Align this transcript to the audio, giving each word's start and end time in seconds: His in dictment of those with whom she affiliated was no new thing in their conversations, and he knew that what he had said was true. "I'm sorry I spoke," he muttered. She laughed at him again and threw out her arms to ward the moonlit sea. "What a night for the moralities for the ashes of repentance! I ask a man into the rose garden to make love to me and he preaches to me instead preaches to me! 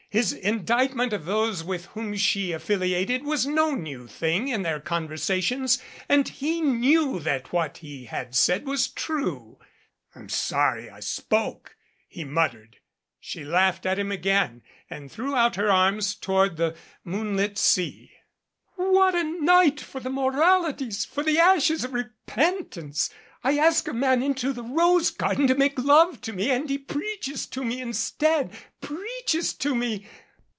His 0.11 0.33
in 0.33 0.65
dictment 0.65 1.13
of 1.13 1.23
those 1.23 1.63
with 1.63 1.85
whom 1.85 2.17
she 2.17 2.51
affiliated 2.51 3.23
was 3.23 3.47
no 3.47 3.73
new 3.75 4.07
thing 4.07 4.49
in 4.49 4.61
their 4.61 4.81
conversations, 4.81 5.81
and 6.09 6.27
he 6.27 6.59
knew 6.59 7.17
that 7.21 7.53
what 7.53 7.77
he 7.77 8.03
had 8.07 8.35
said 8.35 8.65
was 8.65 8.89
true. 8.89 9.57
"I'm 10.13 10.27
sorry 10.27 10.89
I 10.89 10.99
spoke," 10.99 11.77
he 12.09 12.25
muttered. 12.25 12.79
She 13.21 13.45
laughed 13.45 13.85
at 13.85 13.97
him 13.97 14.11
again 14.11 14.63
and 14.89 15.09
threw 15.09 15.33
out 15.33 15.55
her 15.55 15.71
arms 15.71 16.13
to 16.15 16.31
ward 16.31 16.57
the 16.57 16.75
moonlit 17.05 17.57
sea. 17.57 18.11
"What 18.75 19.15
a 19.15 19.23
night 19.23 19.79
for 19.79 20.01
the 20.01 20.09
moralities 20.09 21.05
for 21.05 21.23
the 21.23 21.39
ashes 21.39 21.85
of 21.85 21.93
repentance! 21.93 23.11
I 23.43 23.57
ask 23.57 23.87
a 23.87 23.93
man 23.93 24.21
into 24.21 24.53
the 24.53 24.61
rose 24.61 25.09
garden 25.09 25.47
to 25.47 25.55
make 25.55 25.79
love 25.79 26.21
to 26.21 26.33
me 26.33 26.51
and 26.51 26.69
he 26.69 26.77
preaches 26.77 27.47
to 27.47 27.63
me 27.65 27.81
instead 27.81 28.51
preaches 28.81 29.55
to 29.55 29.73
me! 29.73 30.05